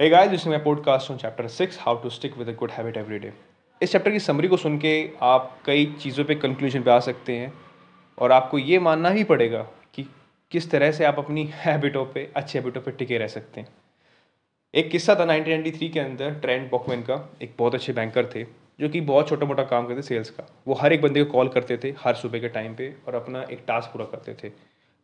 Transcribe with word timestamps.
Guys, 0.00 0.30
this 0.30 0.40
is 0.40 0.46
my 0.48 0.58
podcast 0.58 1.08
on 1.08 1.18
chapter 1.18 1.48
6 1.48 1.76
How 1.76 1.94
to 1.96 2.10
Stick 2.10 2.36
with 2.36 2.48
a 2.48 2.52
Good 2.52 2.70
Habit 2.70 2.96
Every 2.96 3.18
Day. 3.20 3.30
इस 3.82 3.92
chapter 3.92 4.10
की 4.10 4.18
summary 4.18 4.48
को 4.48 4.56
सुन 4.56 4.78
के 4.78 5.10
आप 5.22 5.58
कई 5.66 5.86
चीज़ों 6.00 6.24
पे 6.24 6.34
कंक्लूजन 6.34 6.82
पे 6.82 6.90
आ 6.90 6.98
सकते 7.00 7.32
हैं 7.32 7.52
और 8.18 8.32
आपको 8.32 8.58
ये 8.58 8.78
मानना 8.78 9.08
ही 9.08 9.24
पड़ेगा 9.24 9.62
कि 9.94 10.02
किस 10.50 10.70
तरह 10.70 10.92
से 10.92 11.04
आप 11.04 11.18
अपनी 11.18 11.44
हैबिटों 11.54 12.04
पे 12.06 12.32
अच्छी 12.36 12.58
हैबिटों 12.58 12.80
पे 12.80 12.90
टिके 12.90 13.18
रह 13.18 13.26
सकते 13.26 13.60
हैं। 13.60 13.68
एक 14.74 14.90
किस्सा 14.90 15.14
था 15.14 15.26
1993 15.26 15.88
के 15.88 16.00
अंदर 16.00 16.34
ट्रेंड 16.34 16.70
बॉकमैन 16.70 17.02
का 17.02 17.36
एक 17.42 17.54
बहुत 17.58 17.74
अच्छे 17.74 17.92
बैंकर 17.92 18.26
थे 18.34 18.44
जो 18.80 18.88
कि 18.88 19.00
बहुत 19.00 19.28
छोटा 19.28 19.46
मोटा 19.46 19.62
काम 19.62 19.86
करते 19.86 20.02
सेल्स 20.02 20.30
का। 20.30 20.46
वो 20.68 20.74
हर 20.74 20.92
एक 20.92 21.02
बंदे 21.02 21.24
को 21.24 21.32
कॉल 21.32 21.48
करते 21.48 21.76
थे 21.76 21.94
हर 21.98 22.14
सुबह 22.14 22.38
के 22.38 22.48
टाइम 22.48 22.74
पे 22.74 22.94
और 23.06 23.14
अपना 23.14 23.42
एक 23.42 23.62
टास्क 23.68 23.92
पूरा 23.92 24.04
करते 24.04 24.34
थे। 24.34 24.52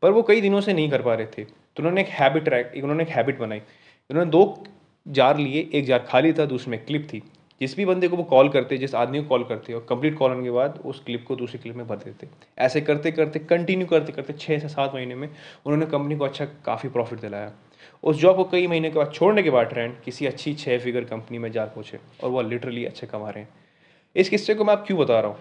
पर 0.02 0.10
वो 0.10 0.22
कई 0.22 0.40
दिनों 0.40 0.60
से 0.60 0.72
नहीं 0.72 0.90
कर 0.90 1.02
पा 1.02 1.14
रहे 1.14 1.26
थे। 1.26 1.44
तो 1.44 1.78
उन्होंने 1.78 2.00
एक 2.00 2.08
हैबिट 2.08 2.44
ट्रैक 2.44 2.72
उन्होंने 2.76 3.02
एक 3.02 3.08
हैबिट 3.08 3.38
बनाई। 3.38 3.62
उन्होंने 4.10 4.30
दो 4.30 4.64
जार 5.10 5.38
लिए, 5.38 5.68
एक 5.74 5.84
जार 5.84 6.06
खाली 6.08 6.32
था, 6.32 6.44
दूसरे 6.46 6.70
में 6.70 6.84
क्लिप 6.84 7.06
थी। 7.12 7.22
जिस 7.60 7.76
भी 7.76 7.84
बंदे 7.84 8.08
को 8.08 8.16
वो 8.16 8.22
कॉल 8.24 8.48
करते, 8.48 8.76
जिस 8.78 8.94
आदमी 8.94 9.20
को 9.22 9.28
कॉल 9.28 9.42
करते, 9.44 9.72
और 9.72 9.86
कंप्लीट 9.88 10.16
कॉल 10.18 10.30
होने 10.30 10.44
के 10.44 10.50
बाद 10.50 10.78
उस 10.84 11.02
क्लिप 11.04 11.24
को 11.28 11.36
दूसरी 11.36 11.58
क्लिप 11.58 11.76
में 11.76 11.86
भर 11.88 11.96
देते। 11.96 12.26
ऐसे 12.58 12.80
करते 12.80 13.10
करते 13.12 13.38
कंटिन्यू 13.38 13.86
करते 13.86 14.12
करते 14.12 14.32
छः 14.32 14.58
से 14.58 14.68
सात 14.68 14.94
महीने 14.94 15.14
में 15.14 15.28
उन्होंने 15.28 15.86
कंपनी 15.86 16.16
को 16.16 16.24
अच्छा 16.24 16.44
काफ़ी 16.64 16.88
प्रॉफिट 16.88 17.20
दिलाया। 17.20 17.52
उस 18.02 18.16
जॉब 18.16 18.36
को 18.36 18.44
कई 18.44 18.66
महीने 18.66 18.90
के 18.90 18.98
बाद 18.98 19.12
छोड़ने 19.14 19.42
के 19.42 19.50
बाद 19.50 19.66
ट्रेंड 19.66 19.94
किसी 20.00 20.26
अच्छी 20.26 20.54
छः 20.54 20.78
फिगर 20.78 21.04
कंपनी 21.04 21.38
में 21.38 21.50
जा 21.52 21.64
पहुँचे, 21.66 21.98
और 22.22 22.30
वह 22.30 22.42
लिटरली 22.42 22.84
अच्छे 22.84 23.06
कमा 23.06 23.30
रहे 23.30 23.42
हैं। 23.42 23.48
इस 24.16 24.28
किस्से 24.28 24.54
को 24.54 24.64
मैं 24.64 24.72
आप 24.72 24.84
क्यों 24.86 24.98
बता 24.98 25.20
रहा 25.20 25.30
हूँ? 25.30 25.38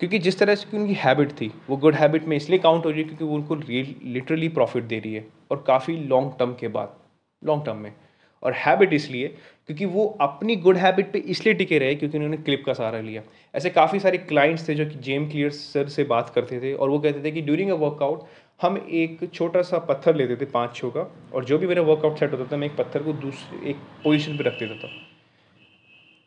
क्योंकि 0.00 0.18
जिस 0.18 0.38
तरह 0.38 0.54
से 0.54 0.76
उनकी 0.76 0.94
हैबिट 0.94 1.30
थी, 1.30 1.52
वो 1.70 1.76
गुड 1.76 1.94
हैबिट 1.94 2.24
में 2.24 2.36
इसलिए 2.36 2.58
काउंट 2.58 2.84
हो 2.84 2.90
रही 2.90 3.00
है 3.00 3.04
क्योंकि 3.04 3.24
वो 3.24 3.34
उनको 3.34 3.54
लिटरली 3.54 4.48
प्रॉफिट 4.48 4.84
दे 4.84 4.98
रही 4.98 5.14
है, 5.14 5.26
और 5.50 5.64
काफ़ी 5.66 5.96
लॉन्ग 5.96 6.32
टर्म 6.38 6.54
के 6.54 6.68
बाद 6.68 6.96
लॉन्ग 7.42 7.64
टर्म 7.66 7.76
में। 7.76 7.92
और 8.42 8.52
हैबिट 8.56 8.92
इसलिए, 8.92 9.28
क्योंकि 9.68 9.84
वो 9.86 10.04
अपनी 10.20 10.56
गुड 10.56 10.76
हैबिट 10.76 11.12
पे 11.12 11.18
इसलिए 11.18 11.54
टिके 11.54 11.78
रहे 11.78 11.94
क्योंकि 11.94 12.18
उन्होंने 12.18 12.36
क्लिप 12.38 12.62
का 12.66 12.72
सहारा 12.72 13.00
लिया। 13.00 13.22
ऐसे 13.54 13.70
काफ़ी 13.70 14.00
सारे 14.00 14.18
क्लाइंट्स 14.18 14.68
थे 14.68 14.74
जो 14.74 14.86
कि 14.86 14.98
जेम 15.00 15.28
क्लियर 15.30 15.50
सर 15.52 15.88
से 15.88 16.04
बात 16.06 16.32
करते 16.34 16.60
थे 16.60 16.72
और 16.74 16.90
वो 16.90 16.98
कहते 16.98 17.24
थे 17.24 17.30
कि 17.32 17.42
ड्यूरिंग 17.42 17.70
अ 17.70 17.74
वर्कआउट 17.76 18.24
हम 18.60 18.76
एक 18.90 19.28
छोटा 19.34 19.62
सा 19.62 19.78
पत्थर 19.88 20.16
लेते 20.16 20.36
थे 20.36 20.44
पाँच 20.50 20.74
छो 20.74 20.90
का 20.90 21.10
और 21.34 21.44
जो 21.44 21.58
भी 21.58 21.66
मेरा 21.66 21.82
वर्कआउट 21.82 22.18
सेट 22.18 22.32
होता 22.32 22.44
था, 22.52 22.56
मैं 22.56 22.66
एक 22.66 22.76
पत्थर 22.76 23.02
को 23.02 23.12
दूसरे 23.14 23.68
एक 23.70 23.76
पोजिशन 24.04 24.36
पर 24.38 24.44
रख 24.44 24.58
देता 24.58 24.74
था 24.78 24.90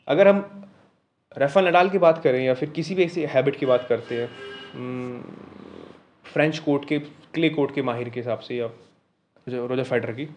अगर 0.07 0.27
हम 0.27 0.43
रेफल 1.37 1.67
नडाल 1.67 1.89
की 1.89 1.97
बात 1.97 2.21
करें 2.23 2.43
या 2.43 2.53
फिर 2.53 2.69
किसी 2.69 2.95
भी 2.95 3.03
ऐसी 3.03 3.23
हैबिट 3.29 3.55
की 3.55 3.65
बात 3.65 3.85
करते 3.89 4.15
हैं 4.15 4.29
फ्रेंच 6.25 6.59
कोर्ट 6.59 6.87
के 6.87 6.99
क्ले 7.33 7.49
कोर्ट 7.49 7.73
के 7.75 7.81
माहिर 7.81 8.09
के 8.09 8.19
हिसाब 8.19 8.39
से 8.39 8.55
या 8.55 8.69
रोजर 9.47 9.83
फेडर 9.83 10.11
की 10.11 10.27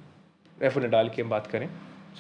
रेफर 0.59 0.87
नडाल 0.87 1.09
की 1.09 1.23
हम 1.23 1.29
बात 1.29 1.47
करें। 1.47 1.69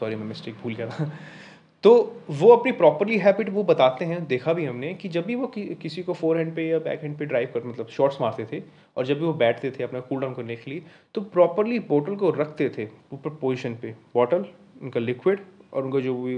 सॉरी 0.00 0.16
मैं 0.16 0.24
मिस्टेक 0.24 0.54
भूल 0.54 0.74
गया 0.74 0.86
था। 0.88 1.10
तो 1.82 2.22
वो 2.30 2.48
अपनी 2.48 2.72
प्रॉपरली 2.72 3.18
हैबिट 3.18 3.48
वो 3.48 3.62
बताते 3.64 4.04
हैं 4.04 4.26
देखा 4.26 4.52
भी 4.52 4.64
हमने 4.64 4.94
कि 4.94 5.08
जब 5.08 5.24
भी 5.26 5.34
वो 5.34 5.46
कि, 5.46 5.74
किसी 5.74 6.02
को 6.02 6.14
फोर 6.14 6.38
हैंड 6.38 6.54
पे 6.56 6.68
या 6.68 6.78
बैक 6.78 7.02
हैंड 7.02 7.16
पे 7.18 7.24
ड्राइव 7.24 7.50
कर 7.54 7.64
मतलब 7.64 7.88
शॉट्स 7.88 8.20
मारते 8.20 8.46
थे 8.52 8.62
और 8.96 9.06
जब 9.06 9.18
भी 9.18 9.24
वो 9.24 9.32
बैठते 9.34 9.70
थे 9.70 9.84
अपना 9.84 10.00
कूल 10.00 10.20
डाउन 10.20 10.34
करने 10.34 10.56
के 10.56 10.70
लिए 10.70 10.82
तो 11.14 11.20
प्रॉपरली 11.20 11.78
बोतल 11.78 12.16
को 12.16 12.30
रखते 12.30 12.68
थे 12.78 12.88
ऊपर 13.12 13.30
पोजिशन 13.30 13.74
पे। 13.74 13.94
बॉटल 14.14 14.46
उनका 14.82 15.00
लिक्विड 15.00 15.40
और 15.72 15.84
उनका 15.84 16.00
जो 16.00 16.14
भी 16.22 16.36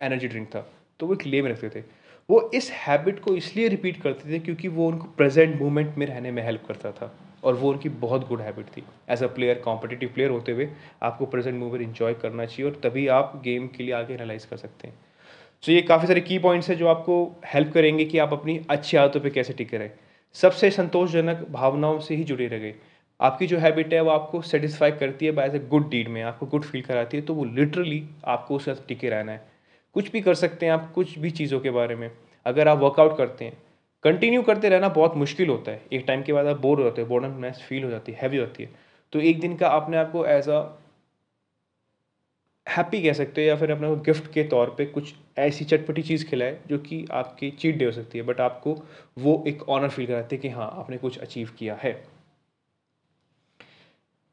एनर्जी 0.00 0.28
ड्रिंक 0.28 0.48
था 0.48 0.66
तो 1.00 1.06
वो 1.06 1.14
एक 1.14 1.26
ले 1.26 1.42
में 1.42 1.50
रखते 1.50 1.70
थे। 1.70 1.84
वो 2.28 2.50
इस 2.54 2.70
हैबिट 2.72 3.20
को 3.20 3.34
इसलिए 3.36 3.68
रिपीट 3.68 4.02
करते 4.02 4.32
थे 4.32 4.38
क्योंकि 4.38 4.68
वो 4.68 4.88
उनको 4.88 5.06
प्रेजेंट 5.16 5.60
मोमेंट 5.60 5.96
में 5.98 6.06
रहने 6.06 6.30
में 6.30 6.42
हेल्प 6.42 6.64
करता 6.68 6.92
था। 6.92 7.14
और 7.44 7.54
वो 7.54 7.70
उनकी 7.72 7.88
बहुत 7.88 8.28
गुड 8.28 8.40
हैबिट 8.40 8.66
थी। 8.66 8.82
As 9.08 9.22
a 9.22 9.26
player 9.26 9.58
competitive 9.58 10.10
player 10.14 10.30
होते 10.30 10.52
हुए 10.52 10.68
आपको 11.02 11.26
प्रेजेंट 11.26 11.58
मूवमेंट 11.58 11.82
इन्जॉय 11.82 12.14
करना 12.14 12.46
चाहिए 12.46 12.70
और 12.70 12.80
तभी 12.82 13.06
आप 13.08 13.40
गेम 13.44 13.66
के 13.68 13.84
लिए 13.84 13.94
आगे 13.94 14.14
एनालाइज 14.14 14.44
कर 14.44 14.56
सकते 14.56 14.88
हैं। 14.88 14.94
सो 14.94 15.66
so, 15.66 15.68
ये 15.68 15.82
काफ़ी 15.82 16.06
सारे 16.06 16.20
की 16.20 16.38
पॉइंट्स 16.38 16.68
हैं 16.70 16.76
जो 16.76 16.88
आपको 16.88 17.40
हेल्प 17.46 17.72
करेंगे 17.72 18.04
कि 18.04 18.18
आप 18.18 18.32
अपनी 18.32 18.60
अच्छी 18.70 18.96
आदतों 18.96 19.20
पर 19.20 19.28
कैसे 19.28 19.52
टिके 19.52 19.78
रहें। 19.78 19.90
सबसे 20.36 20.70
संतोषजनक 20.70 21.46
भावनाओं 21.50 21.98
से 22.00 22.16
ही 22.16 22.24
जुड़े 22.24 22.46
रह। 22.46 22.72
आपकी 23.20 23.46
जो 23.46 23.58
हैबिट 23.58 23.94
है 23.94 24.00
वो 24.00 24.10
आपको 24.10 24.40
सेटिस्फाई 24.42 24.90
करती 24.90 25.26
है 25.26 25.32
बाय 25.32 25.48
ए 25.48 25.58
गुड 25.58 25.88
डीड 25.90 26.08
में 26.08 26.22
आपको 26.22 26.46
गुड 26.46 26.64
फील 26.64 26.82
कराती 26.82 27.16
है 27.16 27.22
तो 27.22 27.34
वो 27.34 27.44
लिटरली 27.44 28.02
आपको 28.24 28.56
उसके 28.56 28.74
साथ 28.74 28.86
टिके 28.88 29.08
रहना 29.10 29.32
है। 29.32 29.46
कुछ 29.94 30.10
भी 30.12 30.20
कर 30.20 30.34
सकते 30.34 30.66
हैं 30.66 30.72
आप 30.72 30.92
कुछ 30.94 31.18
भी 31.18 31.30
चीज़ों 31.30 31.60
के 31.60 31.70
बारे 31.70 31.94
में। 31.94 32.10
अगर 32.46 32.68
आप 32.68 32.78
वर्कआउट 32.78 33.16
करते 33.16 33.44
हैं 33.44 33.56
कंटिन्यू 34.04 34.42
करते 34.42 34.68
रहना 34.68 34.88
बहुत 34.88 35.16
मुश्किल 35.16 35.48
होता 35.48 35.70
है। 35.70 35.82
एक 35.92 36.04
टाइम 36.06 36.22
के 36.22 36.32
बाद 36.32 36.46
आप 36.46 36.60
बोर 36.60 36.78
हो 36.78 36.84
जाते 36.84 37.00
हैं 37.00 37.08
बोर्डमनेस 37.10 37.62
फील 37.68 37.84
हो 37.84 37.90
जाती 37.90 38.12
है 38.12 38.18
हैवी 38.22 38.36
होती 38.36 38.62
है। 38.62 38.70
तो 39.12 39.20
एक 39.20 39.40
दिन 39.40 39.56
का 39.56 39.68
आपने 39.68 39.96
आपको 39.96 40.24
एज 40.26 40.48
अ 40.48 40.60
हैप्पी 42.66 43.02
कह 43.02 43.12
सकते 43.12 43.40
हो 43.40 43.48
या 43.48 43.56
फिर 43.56 43.70
अपने 43.70 43.88
को 43.88 43.96
गिफ्ट 43.96 44.32
के 44.32 44.42
तौर 44.44 44.74
पे 44.78 44.84
कुछ 44.86 45.12
ऐसी 45.38 45.64
चटपटी 45.64 46.02
चीज़ 46.02 46.24
खिलाए 46.26 46.58
जो 46.68 46.78
कि 46.78 47.04
आपकी 47.12 47.50
चीट 47.50 47.76
डे 47.76 47.84
हो 47.84 47.92
सकती 47.92 48.18
है 48.18 48.24
बट 48.24 48.40
आपको 48.40 48.74
वो 49.18 49.42
एक 49.48 49.68
ऑनर 49.68 49.88
फील 49.88 50.06
कराते 50.06 50.36
हैं 50.36 50.42
कि 50.42 50.48
हाँ 50.48 50.70
आपने 50.78 50.96
कुछ 50.96 51.18
अचीव 51.18 51.50
किया 51.58 51.74
है। 51.74 51.92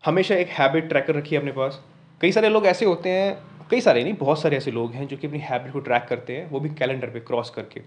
हमेशा 0.04 0.36
एक 0.36 0.48
हैबिट 0.50 0.90
ट्रैकर 0.90 1.16
रखिए 1.16 1.40
अपने 1.40 1.52
पास। 1.52 1.82
कई 2.22 2.32
सारे 2.32 2.50
लोग 2.50 2.66
ऐसे 2.66 2.86
होते 2.86 3.10
हैं 3.10 3.55
कई 3.72 3.82
सारे 3.82 4.04
नहीं, 4.04 4.14
बहुत 4.14 4.42
सारे 4.42 4.58
ऐसे 4.58 4.72
लोग 4.72 4.92
हैं 4.92 5.08
जो 5.08 5.18
कि 5.18 5.28
अपनी 5.28 5.40
हैबिट 5.40 5.74
को 5.74 5.80
ट्रैक 5.80 6.04
करते 6.04 6.38
हैं, 6.38 6.50
वो 6.50 6.60
भी 6.60 6.70
कैलेंडर 6.70 7.10
पे 7.10 7.20
क्रॉस 7.20 7.50
करके। 7.50 7.82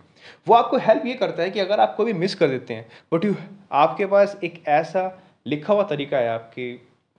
वो 0.48 0.54
आपको 0.54 0.78
हेल्प 0.78 1.06
ये 1.06 1.14
करता 1.14 1.42
है 1.42 1.50
कि 1.50 1.60
अगर 1.60 1.80
आप 1.80 1.96
कभी 2.00 2.12
मिस 2.12 2.34
कर 2.34 2.48
देते 2.48 2.74
हैं 2.74 2.88
बट 3.12 3.24
यू 3.24 3.34
आपके 3.72 4.06
पास 4.06 4.38
एक 4.44 4.62
ऐसा 4.68 5.22
लिखा 5.46 5.72
हुआ 5.72 5.82
तरीका 5.82 6.18
है 6.18 6.28
आपके 6.28 6.72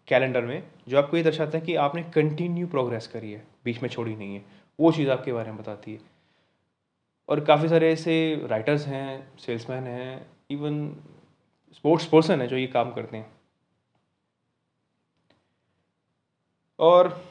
कैलेंडर 0.08 0.42
में, 0.42 0.64
जो 0.88 0.98
आपको 0.98 1.18
ये 1.18 1.24
दर्शाता 1.24 1.58
है 1.58 1.66
कि 1.66 1.76
आपने 1.76 2.04
कंटिन्यू 2.04 2.68
प्रोग्रेस 2.68 3.08
करी 3.08 3.32
है, 3.32 3.44
बीच 3.66 3.82
में 3.84 3.90
छोड़ी 3.90 4.16
नहीं 4.16 4.36
है। 4.36 4.46
वो 4.80 4.92
चीज़ 4.92 5.10
आपके 5.10 5.34
बारे 5.34 5.52
में 5.52 5.58
बताती 5.58 5.94
है। 5.94 6.00
और 7.30 7.40
काफ़ी 7.40 7.70
सारे 7.70 7.92
ऐसे 7.92 8.42
राइटर्स 8.46 8.88
हैं 8.88 9.38
सेल्समैन 9.38 9.84
हैं 9.84 10.26
इवन 10.52 10.96
स्पोर्ट्स 11.76 12.06
पर्सन 12.06 12.42
है 12.42 12.48
जो 12.48 12.58
ये 12.58 12.68
काम 12.68 12.92
करते 12.92 13.18
हैं। 13.18 13.32
और 16.80 17.26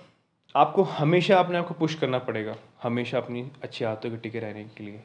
आपको 0.54 0.82
हमेशा 0.82 1.38
अपने 1.38 1.58
आप 1.58 1.66
को 1.68 1.74
पुश 1.74 1.94
करना 1.94 2.18
पड़ेगा। 2.18 2.54
हमेशा 2.82 3.18
अपनी 3.18 3.50
अच्छी 3.62 3.84
आदतों 3.84 4.10
के 4.10 4.16
टिके 4.16 4.38
रहने 4.40 4.64
के 4.76 4.84
लिए। 4.84 5.00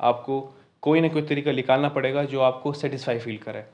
आपको 0.00 0.40
कोई 0.82 1.00
ना 1.00 1.08
कोई 1.08 1.22
तरीका 1.22 1.52
निकालना 1.52 1.88
पड़ेगा 1.88 2.22
जो 2.24 2.40
आपको 2.40 2.72
सेटिस्फाई 2.72 3.18
फील 3.18 3.38
करे 3.38 3.64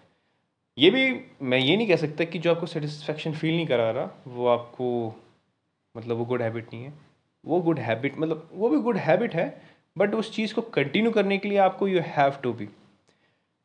ये 0.77 0.91
भी 0.91 1.03
मैं 1.43 1.59
ये 1.59 1.77
नहीं 1.77 1.87
कह 1.89 1.97
सकता 1.97 2.25
कि 2.25 2.39
जो 2.39 2.50
आपको 2.50 2.67
सेटिस्फेक्शन 2.67 3.33
फील 3.33 3.55
नहीं 3.56 3.67
करा 3.67 3.91
रहा, 3.91 4.11
वो 4.27 4.47
आपको 4.49 5.15
मतलब 5.95 6.17
वो 6.17 6.25
गुड 6.25 6.43
हैबिट 6.43 6.73
नहीं 6.75 6.84
है। 6.84 6.93
वो 7.44 7.61
गुड 7.61 7.79
हैबिट 7.79 8.19
मतलब 8.19 8.49
वो 8.53 8.69
भी 8.69 8.79
गुड 8.79 8.97
हैबिट 8.99 9.34
है 9.34 9.47
बट 9.97 10.15
उस 10.15 10.34
चीज़ 10.34 10.55
को 10.55 10.62
कंटिन्यू 10.71 11.11
करने 11.11 11.39
के 11.39 11.49
लिए 11.49 11.59
आपको 11.59 11.89
you 11.89 12.00
have 12.06 12.39
to 12.43 12.53
be 12.53 12.67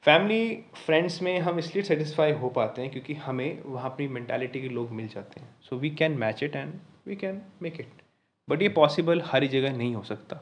family 0.05 0.63
friends 0.85 1.21
में 1.21 1.37
हम 1.39 1.59
इसलिए 1.59 1.83
सेटिस्फाई 1.83 2.31
हो 2.33 2.49
पाते 2.49 2.81
हैं 2.81 2.91
क्योंकि 2.91 3.13
हमें 3.13 3.61
वहाँ 3.65 3.91
अपनी 3.91 4.07
मैंटेलिटी 4.07 4.61
के 4.61 4.69
लोग 4.69 4.91
मिल 4.91 5.07
जाते 5.07 5.39
हैं। 5.39 5.49
So 5.61 5.75
we 5.75 5.89
can 5.89 6.17
match 6.17 6.43
it 6.43 6.55
and 6.55 6.73
we 7.07 7.15
can 7.15 7.41
make 7.61 7.79
it 7.79 8.01
but 8.47 8.61
ये 8.61 8.69
पॉसिबल 8.71 9.21
हर 9.25 9.45
जगह 9.47 9.77
नहीं 9.77 9.95
हो 9.95 10.03
सकता। 10.03 10.39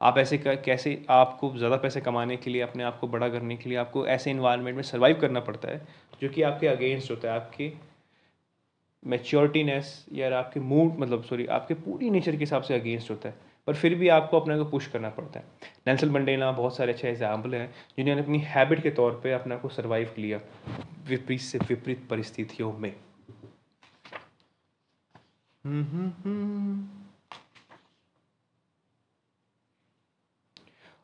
आप 0.00 0.18
ऐसे 0.18 0.38
कैसे 0.38 0.90
आपको 1.10 1.52
ज़्यादा 1.56 1.76
पैसे 1.76 2.00
कमाने 2.00 2.36
के 2.36 2.50
लिए, 2.50 2.62
अपने 2.62 2.82
आप 2.84 2.98
को 2.98 3.08
बड़ा 3.08 3.28
करने 3.28 3.56
के 3.56 3.68
लिए 3.70 3.78
आपको 3.78 4.06
ऐसे 4.06 4.30
इन्वायरमेंट 4.30 4.76
में 4.76 4.82
सर्वाइव 4.82 5.18
करना 5.20 5.40
पड़ता 5.40 5.68
है, 5.68 5.86
जो 6.22 6.28
कि 6.28 6.42
आपके 6.42 6.66
अगेंस्ट 6.68 7.10
होता 7.10 7.28
है, 7.28 7.34
आपके 7.34 7.72
मेच्योरिटीनेस 9.02 10.06
या 10.12 10.38
आपके 10.38 10.60
मूड 10.60 10.98
मतलब 10.98 11.22
सॉरी 11.22 11.46
आपके 11.48 11.74
पूरी 11.76 12.10
नेचर 12.10 12.32
के 12.32 12.38
हिसाब 12.38 12.62
से 12.62 12.74
अगेंस्ट 12.74 13.10
होता 13.10 13.28
है। 13.28 13.52
पर 13.68 13.74
फिर 13.74 13.94
भी 13.94 14.08
आपको 14.08 14.40
अपने 14.40 14.56
को 14.58 14.64
पुश 14.64 14.86
करना 14.86 15.08
पड़ता 15.10 15.40
है। 15.40 15.44
नेल्सन 15.86 16.08
मंडेला 16.10 16.50
बहुत 16.52 16.76
सारे 16.76 16.92
अच्छे 16.92 17.08
एग्ज़ाम्पल 17.08 17.54
हैं, 17.54 17.70
जिन्होंने 17.96 18.22
अपनी 18.22 18.38
हैबिट 18.46 18.82
के 18.82 18.90
तौर 18.90 19.20
पे 19.22 19.32
अपने 19.32 19.56
को 19.56 19.68
सर्वाइव 19.70 20.12
किया 20.16 20.40
विपरीत 21.08 21.40
से 21.40 21.58
विपरीत 21.60 22.06
परिस्थितियों 22.10 22.72
में। 22.72 22.92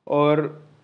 और 0.06 0.40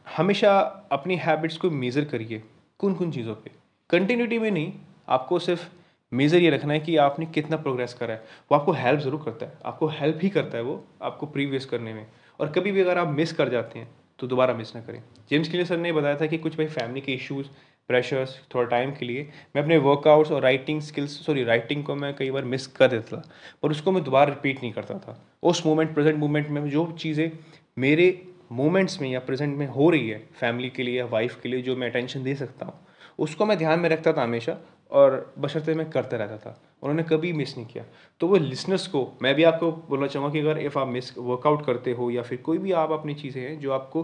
हमेशा 0.06 0.58
अपनी 0.92 1.16
हैबिट्स 1.16 1.56
को 1.56 1.70
मेज़र 1.72 2.04
करिए 2.04 2.42
कौन 2.80 2.94
कौन 2.94 3.10
चीज़ों 3.10 3.34
पे। 3.34 3.50
कंटिन्यूटी 3.90 4.38
में 4.38 4.50
नहीं, 4.50 4.72
आपको 5.08 5.38
सिर्फ़ 5.38 5.66
मेज़र 6.12 6.38
ये 6.38 6.50
रखना 6.50 6.72
है 6.72 6.80
कि 6.80 6.96
आपने 6.98 7.26
कितना 7.26 7.56
प्रोग्रेस 7.56 7.94
करा 7.94 8.14
है। 8.14 8.24
वो 8.50 8.58
आपको 8.58 8.72
हेल्प 8.72 9.00
ज़रूर 9.00 9.22
करता 9.24 9.46
है, 9.46 9.52
आपको 9.64 9.86
हेल्प 9.88 10.18
ही 10.22 10.28
करता 10.30 10.58
है 10.58 10.64
वो 10.64 10.84
आपको 11.02 11.26
प्रीवियस 11.26 11.64
करने 11.66 11.94
में। 11.94 12.06
और 12.40 12.52
कभी 12.52 12.72
भी 12.72 12.80
अगर 12.80 12.98
आप 12.98 13.08
मिस 13.08 13.32
कर 13.32 13.48
जाते 13.48 13.78
हैं 13.78 13.88
तो 14.18 14.26
दोबारा 14.26 14.54
मिस 14.54 14.74
ना 14.76 14.82
करें। 14.82 15.02
जेम्स 15.30 15.48
क्लियर 15.48 15.66
सर 15.66 15.76
ने 15.78 15.92
बताया 15.92 16.16
था 16.20 16.26
कि 16.26 16.38
कुछ 16.38 16.56
भाई 16.56 16.66
फैमिली 16.68 17.00
के 17.00 17.12
इश्यूज़ 17.12 17.46
प्रेशर्स 17.90 18.38
थोड़ा 18.54 18.66
टाइम 18.68 18.90
के 18.92 19.06
लिए, 19.06 19.28
मैं 19.56 19.62
अपने 19.62 19.76
वर्कआउट्स 19.78 20.30
और 20.32 20.42
राइटिंग 20.42 20.80
स्किल्स 20.82 21.18
सॉरी 21.26 21.44
राइटिंग 21.44 21.84
को 21.84 21.94
मैं 21.94 22.14
कई 22.16 22.30
बार 22.30 22.44
मिस 22.44 22.66
कर 22.68 22.88
देता 22.88 23.16
था, 23.16 23.22
पर 23.62 23.70
उसको 23.70 23.92
मैं 23.92 24.02
दोबारा 24.04 24.28
रिपीट 24.28 24.62
नहीं 24.62 24.72
करता 24.72 24.98
था। 24.98 25.20
उस 25.42 25.64
मोमेंट 25.66 25.94
प्रेजेंट 25.94 26.18
मोमेंट 26.18 26.48
में 26.48 26.68
जो 26.70 26.86
चीज़ें 26.98 27.30
मेरे 27.78 28.06
मोमेंट्स 28.52 29.00
में 29.00 29.08
या 29.10 29.20
प्रेजेंट 29.20 29.56
में 29.58 29.66
हो 29.66 29.90
रही 29.90 30.08
है 30.08 30.18
फैमिली 30.40 30.70
के 30.70 30.82
लिए 30.82 30.98
या 30.98 31.04
वाइफ 31.06 31.40
के 31.42 31.48
लिए 31.48 31.62
जो 31.62 31.76
मैं 31.76 31.90
अटेंशन 31.90 32.22
दे 32.22 32.34
सकता 32.34 32.66
हूँ, 32.66 32.74
उसको 33.18 33.46
मैं 33.46 33.58
ध्यान 33.58 33.80
में 33.80 33.88
रखता 33.88 34.12
था 34.12 34.22
हमेशा 34.22 34.56
और 34.90 35.34
बशर्ते 35.38 35.74
मैं 35.74 35.88
करता 35.90 36.16
रहता 36.16 36.36
था 36.38 36.60
उन्होंने 36.82 37.02
कभी 37.02 37.32
मिस 37.32 37.56
नहीं 37.56 37.66
किया। 37.66 37.84
तो 38.20 38.26
वो 38.28 38.36
लिसनर्स 38.36 38.86
को, 38.86 39.06
मैं 39.22 39.34
भी 39.34 39.44
आपको 39.44 39.70
बोलना 39.88 40.06
चाहूँगा 40.06 40.32
कि 40.32 40.40
अगर 40.40 40.58
इफ़ 40.58 40.78
आप 40.78 40.88
मिस 40.88 41.12
वर्कआउट 41.18 41.64
करते 41.66 41.92
हो 41.92 42.10
या 42.10 42.22
फिर 42.22 42.38
कोई 42.38 42.58
भी 42.58 42.72
आप 42.74 42.90
अपनी 42.92 43.14
चीज़ें 43.14 43.42
हैं 43.42 43.58
जो 43.60 43.72
आपको 43.72 44.02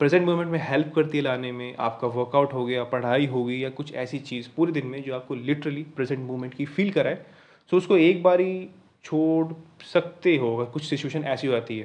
प्रेजेंट 0.00 0.24
मोमेंट 0.26 0.50
में 0.50 0.58
हेल्प 0.62 0.92
करती 0.94 1.18
है 1.18 1.22
लाने 1.24 1.50
में, 1.52 1.74
आपका 1.76 2.08
वर्कआउट 2.08 2.52
हो 2.52 2.64
गया, 2.66 2.82
पढ़ाई 2.84 3.26
हो 3.26 3.44
गई 3.44 3.58
या 3.58 3.70
कुछ 3.70 3.92
ऐसी 3.94 4.18
चीज़ 4.20 4.48
पूरे 4.56 4.72
दिन 4.72 4.86
में 4.86 5.02
जो 5.02 5.14
आपको 5.14 5.34
लिटरली 5.34 5.82
प्रेजेंट 5.96 6.20
मोमेंट 6.20 6.54
की 6.54 6.64
फील 6.66 6.90
कराए 6.92 7.24
तो 7.72 7.76
उसको 7.76 7.96
एक 7.96 8.22
बार 8.22 8.40
ही 8.40 8.68
छोड़ 9.04 9.52
सकते 9.84 10.36
हो 10.36 10.64
कुछ 10.72 10.84
सिचुएशन 10.84 11.24
ऐसी 11.24 11.46
हो 11.46 11.52
जाती 11.52 11.78
है। 11.78 11.84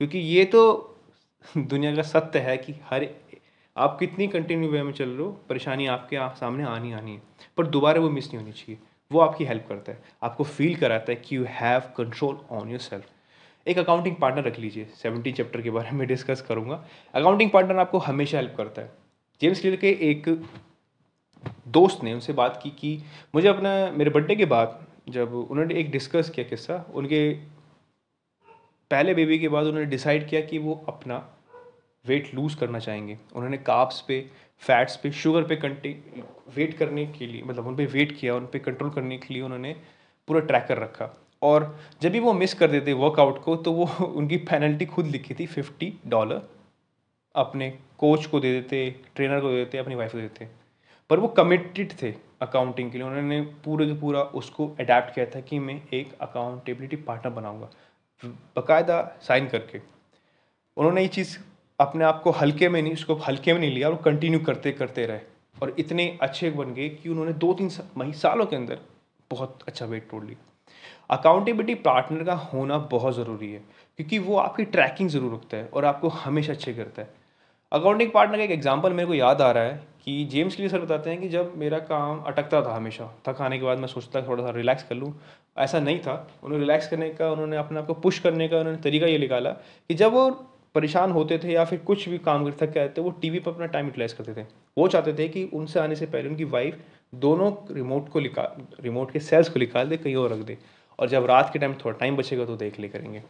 क्योंकि 0.00 0.18
ये 0.18 0.44
तो 0.44 0.62
दुनिया 1.56 1.94
का 1.96 2.02
सत्य 2.02 2.38
है 2.38 2.56
कि 2.56 2.74
हर 2.84 3.06
आप 3.76 3.96
कितनी 4.00 4.26
कंटिन्यू 4.28 4.70
वे 4.70 4.82
में 4.82 4.92
चल 4.92 5.08
रहे 5.08 5.18
हो, 5.18 5.30
परेशानी 5.48 5.86
आपके 5.86 6.16
आप 6.16 6.34
सामने 6.34 6.64
आनी 6.64 6.92
आनी 6.92 7.12
है, 7.12 7.22
पर 7.56 7.66
दोबारा 7.66 8.00
वो 8.00 8.10
मिस 8.10 8.26
नहीं 8.26 8.38
होनी 8.38 8.52
चाहिए, 8.52 8.78
वो 9.10 9.20
आपकी 9.20 9.44
हेल्प 9.44 9.66
करता 9.68 9.92
है, 9.92 10.02
आपको 10.22 10.44
फील 10.44 10.76
कराता 10.76 11.12
है 11.12 11.16
कि 11.16 11.36
you 11.36 11.44
have 11.50 11.82
control 11.96 12.38
on 12.50 12.70
yourself 12.80 13.10
एक 13.66 13.78
अकाउंटिंग 13.78 14.16
पार्टनर 14.16 14.44
रख 14.44 14.58
लीजिए। 14.58 14.84
सेवनटीन 14.84 15.34
चैप्टर 15.34 15.62
के 15.62 15.70
बारे 15.70 15.90
में 15.90 16.06
डिस्कस 16.08 16.40
करूँगा। 16.40 16.84
अकाउंटिंग 17.14 17.50
पार्टनर 17.50 17.78
आपको 17.78 17.98
हमेशा 17.98 18.38
हेल्प 18.38 18.54
करता 18.56 18.82
है। 18.82 18.92
जेम्स 19.40 19.60
क्लियर 19.60 19.76
के 19.76 19.90
एक 20.10 20.28
दोस्त 21.68 22.02
ने 22.04 22.12
उनसे 22.14 22.32
बात 22.32 22.60
की 22.62 22.70
कि 22.70 23.02
मुझे 23.34 23.48
अपना, 23.48 23.90
मेरे 23.90 24.10
बर्थडे 24.10 24.36
के 24.36 24.44
बाद 24.44 24.86
जब 25.08 25.34
उन्होंने 25.34 25.74
एक 25.74 25.90
डिस्कस 25.90 26.30
किया 26.30 26.48
किस्सा, 26.48 26.84
उनके 26.94 27.32
पहले 28.90 29.14
बेबी 29.14 29.38
के 29.38 29.48
बाद 29.48 29.66
उन्होंने 29.66 29.86
डिसाइड 29.86 30.28
किया 30.28 30.40
कि 30.40 30.58
वो 30.58 30.84
अपना 30.88 31.16
वेट 32.06 32.34
लूज़ 32.34 32.56
करना 32.56 32.78
चाहेंगे। 32.78 33.18
उन्होंने 33.34 33.58
काप्स 33.58 34.00
पे 34.00 34.30
फैट्स 34.58 34.96
पे 34.96 35.12
शुगर 35.12 35.42
पे 35.42 35.56
कंटे 35.56 35.98
वेट 36.56 36.74
करने 36.74 37.06
के 37.06 37.26
लिए 37.26 37.42
मतलब 37.42 37.66
उन 37.66 37.76
पर 37.76 37.86
वेट 37.86 38.18
किया, 38.20 38.34
उन 38.34 38.46
पर 38.46 38.58
कंट्रोल 38.58 38.90
करने 38.90 39.18
के 39.18 39.34
लिए 39.34 39.42
उन्होंने 39.42 39.76
पूरा 40.28 40.40
ट्रैकर 40.40 40.78
रखा। 40.78 41.23
और 41.44 41.80
जब 42.02 42.10
भी 42.10 42.20
वो 42.20 42.32
मिस 42.32 42.54
कर 42.54 42.70
देते 42.70 42.92
वर्कआउट 42.92 43.42
को 43.42 43.56
तो 43.56 43.72
वो 43.72 44.04
उनकी 44.04 44.36
पेनल्टी 44.36 44.86
खुद 44.86 45.06
लिखी 45.06 45.34
थी 45.34 45.46
फिफ्टी 45.46 45.94
डॉलर 46.06 46.42
अपने 47.34 47.78
कोच 47.98 48.26
को 48.26 48.40
दे 48.40 48.52
देते 48.52 49.00
ट्रेनर 49.14 49.40
को 49.40 49.48
दे 49.48 49.54
देते, 49.54 49.78
अपनी 49.78 49.94
वाइफ 49.94 50.12
को 50.12 50.18
दे 50.18 50.22
देते। 50.22 50.48
पर 51.10 51.20
वो 51.20 51.28
कमिटेड 51.28 51.92
थे 52.02 52.14
अकाउंटिंग 52.42 52.92
के 52.92 52.98
लिए। 52.98 53.06
उन्होंने 53.06 53.40
पूरे 53.42 53.86
के 53.86 53.92
पूरा 53.92 54.22
उसको 54.22 54.68
अडेप्ट 54.68 55.14
किया 55.14 55.26
था 55.26 55.40
कि 55.40 55.58
मैं 55.58 55.82
एक 55.94 56.18
अकाउंटेबिलिटी 56.20 56.96
पार्टनर 56.96 57.32
बनाऊँगा। 57.32 57.70
बाकायदा 58.24 59.18
साइन 59.22 59.48
करके। 59.48 59.80
उन्होंने 60.76 61.02
ये 61.02 61.08
चीज़ 61.08 61.38
अपने 61.80 62.04
आप 62.04 62.22
को 62.22 62.30
हल्के 62.30 62.68
में 62.68 62.82
नहीं, 62.82 62.92
उसको 62.92 63.14
हल्के 63.14 63.52
में 63.52 63.60
नहीं 63.60 63.70
लिया 63.70 63.88
और 63.88 63.96
कंटिन्यू 63.96 64.40
करते 64.40 64.72
करते 64.72 65.06
रहे। 65.06 65.20
और 65.62 65.76
इतने 65.78 66.18
अच्छे 66.22 66.50
बन 66.50 66.74
गए 66.74 66.88
कि 66.88 67.08
उन्होंने 67.08 67.32
दो 67.32 67.54
तीन 67.54 67.70
मही, 67.96 68.12
सालों 68.12 68.46
के 68.46 68.56
अंदर 68.56 68.78
बहुत 69.30 69.58
अच्छा 69.68 69.86
वेट 69.86 70.10
तोड़ 70.10 70.24
लिया। 70.24 70.50
अकाउंटेबिलिटी 71.10 71.74
पार्टनर 71.82 72.24
का 72.24 72.34
होना 72.34 72.78
बहुत 72.90 73.14
ज़रूरी 73.14 73.52
है, 73.52 73.58
क्योंकि 73.98 74.18
वो 74.20 74.36
आपकी 74.38 74.64
ट्रैकिंग 74.66 75.08
ज़रूर 75.10 75.32
रखता 75.34 75.56
है 75.56 75.66
और 75.66 75.84
आपको 75.84 76.08
हमेशा 76.08 76.52
अच्छे 76.52 76.74
करता 76.74 77.02
है। 77.02 77.08
अकाउंटिंग 77.72 78.10
पार्टनर 78.10 78.36
का 78.36 78.42
एक 78.42 78.50
एग्ज़ाम्पल 78.50 78.92
मेरे 78.92 79.06
को 79.06 79.14
याद 79.14 79.40
आ 79.42 79.50
रहा 79.50 79.64
है 79.64 79.82
कि 80.04 80.24
जेम्स 80.32 80.58
लिए 80.58 80.68
सर 80.68 80.80
बताते 80.80 81.10
हैं 81.10 81.20
कि 81.20 81.28
जब 81.28 81.52
मेरा 81.58 81.78
काम 81.80 82.18
अटकता 82.22 82.62
था 82.62 82.74
हमेशा, 82.76 83.10
थक 83.28 83.40
आने 83.40 83.58
के 83.58 83.64
बाद 83.64 83.78
मैं 83.78 83.88
सोचता 83.88 84.22
थोड़ा 84.22 84.44
सा 84.44 84.50
रिलैक्स 84.52 84.82
कर 84.82 84.94
लूँ, 84.94 85.12
ऐसा 85.58 85.80
नहीं 85.80 85.98
था। 86.00 86.14
उन्होंने 86.42 86.64
रिलैक्स 86.64 86.88
करने 86.88 87.08
का, 87.10 87.30
उन्होंने 87.30 87.56
अपने 87.56 87.78
आप 87.78 87.86
को 87.86 87.94
पुश 87.96 88.18
करने 88.18 88.48
का, 88.48 88.58
उन्होंने 88.58 88.78
तरीका 88.82 89.06
ये 89.06 89.18
निकाला 89.18 89.50
कि 89.50 89.94
जब 89.94 90.12
वो 90.12 90.28
परेशान 90.74 91.10
होते 91.12 91.38
थे 91.38 91.52
या 91.52 91.64
फिर 91.64 91.78
कुछ 91.80 92.08
भी 92.08 92.18
काम 92.20 92.44
करते 92.44 92.66
थक 92.66 92.78
आते 92.78 93.00
वो 93.00 93.10
टीवी 93.22 93.38
पर 93.38 93.50
अपना 93.50 93.66
टाइम 93.68 93.86
यूटिलाइज 93.86 94.12
करते 94.12 94.34
थे। 94.34 94.46
वो 94.76 94.86
चाहते 94.88 95.12
थे 95.18 95.28
कि 95.28 95.44
उनसे 95.54 95.80
आने 95.80 95.96
से 95.96 96.06
पहले 96.06 96.28
उनकी 96.28 96.44
वाइफ 96.46 96.78
दोनों 97.16 97.50
रिमोट 97.74 98.08
को 98.08 98.20
निकाल 98.20 98.62
रिमोट 98.84 99.10
के 99.10 99.20
सेल्स 99.20 99.48
को 99.48 99.60
निकाल 99.60 99.88
दे, 99.88 99.96
कहीं 99.96 100.16
और 100.16 100.32
रख 100.32 100.38
दे। 100.40 100.58
और 100.98 101.08
जब 101.08 101.26
रात 101.26 101.52
के 101.52 101.58
टाइम 101.58 101.74
थोड़ा 101.74 101.98
टाइम 101.98 102.16
बचेगा 102.16 102.44
तो 102.44 102.56
देख 102.56 102.80
ले 102.80 102.88
करेंगे। 102.88 103.22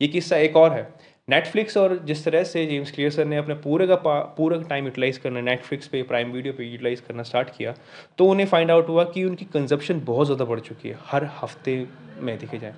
ये 0.00 0.08
किस्सा 0.08 0.36
एक 0.36 0.56
और 0.56 0.72
है। 0.72 0.82
नेटफ्लिक्स 1.28 1.76
और 1.76 1.96
जिस 1.98 2.24
तरह 2.24 2.44
से 2.44 2.64
जेम्स 2.66 2.90
क्लियर 2.92 3.10
सर 3.10 3.24
ने 3.24 3.36
अपने 3.36 3.54
पूरे 3.54 3.86
का 3.86 3.94
पूरा 4.36 4.60
टाइम 4.62 4.84
यूटिलाइज 4.84 5.18
करना 5.18 5.40
नेटफ्लिक्स 5.40 5.88
पे 5.88 6.02
प्राइम 6.02 6.30
वीडियो 6.32 6.52
पे 6.52 6.64
यूटिलाइज 6.64 7.00
करना 7.00 7.22
स्टार्ट 7.22 7.50
किया 7.56 7.74
तो 8.18 8.26
उन्हें 8.26 8.46
फाइंड 8.46 8.70
आउट 8.70 8.88
हुआ 8.88 9.04
कि 9.04 9.24
उनकी 9.24 9.44
कंजप्शन 9.44 10.00
बहुत 10.00 10.26
ज़्यादा 10.26 10.44
बढ़ 10.44 10.60
चुकी 10.60 10.88
है, 10.88 10.98
हर 11.02 11.24
हफ़्ते 11.42 11.86
में 12.18 12.36
देखे 12.38 12.58
जाए। 12.58 12.74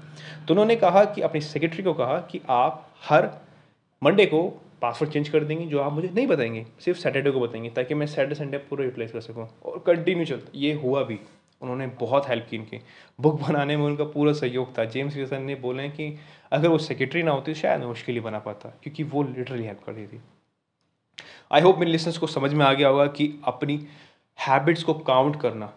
तो 0.49 0.55
उन्होंने 0.55 0.77
कहा 0.77 1.05
कि, 1.05 1.21
अपनी 1.21 1.41
सेक्रेटरी 1.41 1.83
को 1.83 1.95
कहा 1.95 2.19
कि 2.31 2.41
आप 2.49 2.87
हर 3.05 3.31
मंडे 4.03 4.27
को 4.27 4.43
पासवर्ड 4.83 5.13
चेंज 5.13 5.29
कर 5.29 5.45
देंगे, 5.45 5.67
जो 5.67 5.81
आप 5.81 5.93
मुझे 5.93 6.09
नहीं 6.09 6.27
बताएँगे, 6.27 6.67
सिर्फ़ 6.81 6.99
सैटरडे 7.01 7.31
को 7.31 7.41
बताएँगे, 7.41 7.71
ताकि 7.71 7.95
मैं 7.95 8.07
सैटरडे 8.07 8.35
संडे 8.35 8.59
पूरा 8.61 8.85
यूटिलाइज 8.85 9.13
कर 9.13 9.21
सकूँ 9.21 9.49
और 9.65 9.83
कंटिन्यू 9.87 10.25
चलता, 10.25 10.51
ये 10.55 10.73
हुआ 10.75 11.03
भी। 11.05 11.19
उन्होंने 11.63 11.87
बहुत 12.01 12.29
हेल्प 12.29 12.47
की 12.51 12.57
इनकी। 12.57 12.81
बुक 13.19 13.41
बनाने 13.41 13.77
में 13.77 13.85
उनका 13.85 14.05
पूरा 14.07 14.33
सहयोग 14.33 14.77
था। 14.79 14.85
जेम्स 14.87 15.17
विल्सन 15.17 15.43
ने 15.43 15.55
बोले 15.57 15.89
कि 15.91 16.15
अगर 16.53 16.69
वो 16.69 16.79
सेक्रेटरी 16.81 17.23
ना 17.23 17.31
होती, 17.31 17.55
शायद 17.55 17.83
मुश्किल 17.83 18.15
ही 18.15 18.21
बना 18.21 18.39
पाता, 18.41 18.69
क्योंकि 18.83 19.03
वो 19.05 19.23
लिटरली 19.25 19.65
हेल्प 19.65 19.85
कर 19.87 19.93
रही 19.93 20.07
थी। 20.07 20.21
आई 21.53 21.61
होप 21.61 21.79
मेरे 21.79 21.91
लिसनर्स 21.91 22.19
को 22.19 22.27
समझ 22.29 22.53
में 22.55 22.65
आ 22.65 22.73
गया 22.73 22.89
होगा 22.89 23.07
कि 23.09 23.33
अपनी 23.45 23.87
हैबिट्स 24.39 24.83
को 24.83 24.95
काउंट 24.95 25.41
करना, 25.41 25.73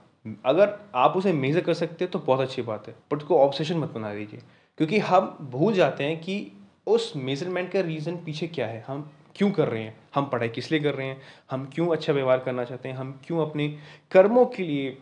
अगर 0.46 0.78
आप 0.96 1.18
उसे 1.18 1.34
मेज़र 1.34 1.62
कर 1.62 1.74
सकते 1.74 2.06
हैं 2.06 2.12
तो 2.12 2.20
बहुत 2.20 2.40
अच्छी 2.40 2.62
बात 2.62 2.88
है 2.88 2.96
बट 3.12 3.18
उसको 3.18 3.40
ऑब्सेशन 3.40 3.78
मत 3.78 3.92
बना 3.92 4.14
दीजिए, 4.14 4.40
क्योंकि 4.78 5.00
हम 5.02 5.38
भूल 5.52 5.74
जाते 5.74 6.04
हैं 6.04 6.20
कि 6.22 6.52
उस 6.88 7.12
मेज़रमेंट 7.18 7.72
का 7.72 7.82
रीज़न 7.82 8.16
पीछे 8.16 8.48
क्या 8.48 8.68
है। 8.68 8.84
हम 8.88 9.10
क्यों 9.36 9.50
कर 9.52 9.68
रहे 9.68 9.82
हैं? 9.84 9.96
हम 10.16 10.26
पढ़ाई 10.26 10.50
किस 10.50 10.72
लिए 10.72 10.80
कर 10.80 10.94
रहे 10.96 11.08
हैं? 11.08 11.22
हम 11.52 11.66
क्यों 11.66 11.88
अच्छा 11.88 12.14
व्यवहार 12.14 12.40
करना 12.40 12.64
चाहते 12.64 12.90
हैं? 12.90 12.96
हम 12.96 13.20
क्यों 13.26 13.46
अपने 13.46 13.68
कर्मों 14.12 14.46
के 14.46 14.64
लिए 14.64 14.98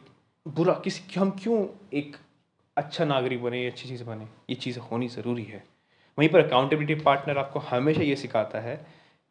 बुरा, 0.47 0.73
किसी 0.73 1.19
हम 1.19 1.29
क्यों 1.31 1.65
एक 1.93 2.15
अच्छा 2.77 3.05
नागरिक 3.05 3.43
बने 3.43 3.65
अच्छी 3.67 3.87
चीज़ 3.89 4.03
बने? 4.03 4.23
ये 4.49 4.55
चीज़ 4.55 4.79
होनी 4.79 5.07
ज़रूरी 5.07 5.43
है। 5.43 5.63
वहीं 6.17 6.29
पर 6.29 6.45
अकाउंटेबिलिटी 6.45 6.95
पार्टनर 7.01 7.37
आपको 7.37 7.59
हमेशा 7.59 8.01
ये 8.01 8.15
सिखाता 8.15 8.59
है 8.59 8.85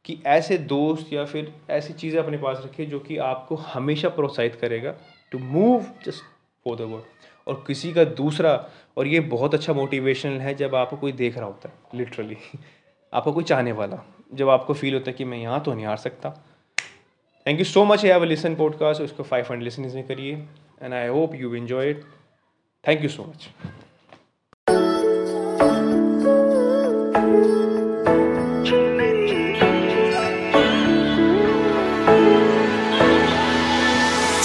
कि 0.05 0.19
ऐसे 0.27 0.59
दोस्त 0.59 1.13
या 1.13 1.25
फिर 1.25 1.53
ऐसी 1.71 1.93
चीज़ें 1.93 2.23
अपने 2.23 2.37
पास 2.37 2.63
रखें 2.65 2.89
जो 2.91 3.01
कि 3.01 3.17
आपको 3.17 3.57
हमेशा 3.57 4.09
प्रोत्साहित 4.09 4.55
करेगा 4.55 4.95
to 5.33 5.39
move 5.39 5.87
just 6.05 6.23
for 6.65 6.77
the 6.77 6.81
world 6.81 7.49
और 7.49 7.65
किसी 7.67 7.93
का 7.93 8.05
दूसरा, 8.05 8.71
और 8.97 9.07
ये 9.07 9.21
बहुत 9.21 9.55
अच्छा 9.55 9.73
मोटिवेशनल 9.73 10.41
है 10.41 10.55
जब 10.55 10.75
आपको 10.75 10.97
कोई 10.97 11.13
देख 11.13 11.37
रहा 11.37 11.47
होता 11.47 11.69
है 11.69 11.99
लिटरली 11.99 12.37
आपको 13.13 13.33
कोई 13.33 13.45
चाहने 13.45 13.73
वाला, 13.73 14.03
जब 14.35 14.49
आपको 14.49 14.75
फील 14.75 14.95
होता 14.95 15.11
है 15.11 15.17
कि 15.17 15.25
मैं 15.25 15.39
यहाँ 15.39 15.61
तो 15.61 15.75
नहीं 15.75 15.87
आ 15.87 15.97
सकता। 15.97 16.31
Thank 17.47 17.59
you 17.59 17.65
so 17.65 17.85
much 17.85 18.05
have 18.05 18.25
listen 18.25 18.55
podcast 18.55 19.03
उसको 19.03 19.23
फाइव 19.23 19.45
हंड्रेड 19.45 19.63
लिसन 19.63 20.03
करिए। 20.03 20.37
and 20.83 20.93
I 20.95 21.07
hope 21.07 21.35
you 21.39 21.55
enjoy 21.55 21.85
it. 21.85 22.05
Thank 22.83 23.03
you 23.03 23.09
so 23.09 23.25
much. 23.25 23.51